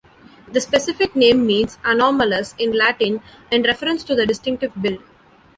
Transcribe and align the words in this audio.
The 0.51 0.59
specific 0.59 1.15
name 1.15 1.45
means 1.45 1.77
"anomalous" 1.83 2.55
in 2.57 2.71
Latin, 2.71 3.21
in 3.51 3.61
reference 3.61 4.03
to 4.05 4.15
the 4.15 4.25
distinctive 4.25 4.71
build. 4.81 5.03